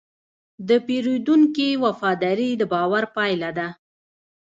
د 0.67 0.69
پیرودونکي 0.87 1.69
وفاداري 1.83 2.49
د 2.57 2.61
باور 2.73 3.03
پايله 3.15 3.49
ده. 3.57 3.67